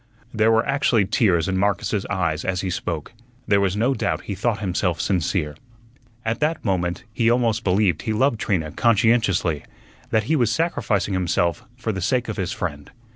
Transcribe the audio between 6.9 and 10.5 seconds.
he almost believed he loved Trina conscientiously, that he